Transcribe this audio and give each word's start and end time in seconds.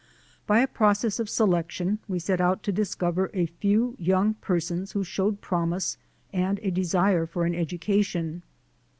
By 0.47 0.61
a 0.61 0.67
process 0.67 1.19
of 1.19 1.29
selection, 1.29 1.99
we 2.07 2.17
set 2.17 2.41
out 2.41 2.63
to 2.63 2.71
discover 2.71 3.29
a 3.35 3.45
few 3.45 3.95
young 3.99 4.33
persons 4.33 4.93
who 4.93 5.03
showed 5.03 5.41
promise 5.41 5.95
and 6.33 6.59
a 6.63 6.71
desire 6.71 7.27
for 7.27 7.45
an 7.45 7.53
education. 7.53 8.41